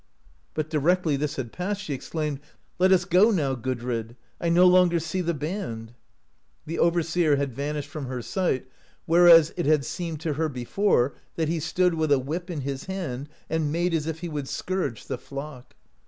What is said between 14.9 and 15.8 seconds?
the flock.